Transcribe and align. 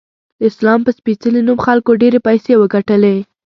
د 0.39 0.41
اسلام 0.49 0.79
په 0.85 0.91
سپیڅلې 0.99 1.41
نوم 1.47 1.59
خلکو 1.67 1.91
ډیرې 2.01 2.19
پیسې 2.27 2.53
وګټلی 2.57 3.17